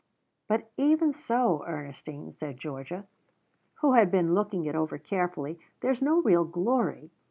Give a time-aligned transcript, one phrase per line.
[0.47, 3.05] "But even so, Ernestine," said Georgia,
[3.81, 7.11] who had been looking it over carefully, "there's no real glory.